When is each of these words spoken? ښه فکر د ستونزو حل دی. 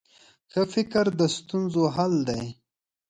ښه 0.51 0.61
فکر 0.73 1.05
د 1.19 1.21
ستونزو 1.35 1.83
حل 1.95 2.13
دی. 2.29 2.43